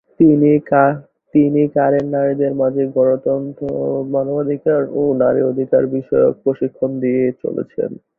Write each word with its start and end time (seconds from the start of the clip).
তিনি 1.33 1.61
কারেন 1.75 2.05
নারীদের 2.15 2.53
মাঝে 2.61 2.83
গণতন্ত্র, 2.95 3.63
মানবাধিকার 4.13 4.81
ও 4.93 5.03
নারী 5.23 5.41
অধিকার 5.51 5.83
বিষয়ক 5.95 6.33
প্রশিক্ষণ 6.43 6.91
দিয়ে 7.03 7.23
চলেছেন। 7.43 7.89